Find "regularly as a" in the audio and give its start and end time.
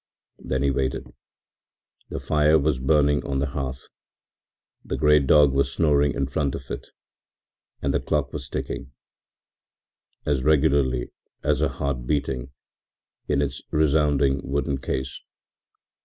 10.41-11.69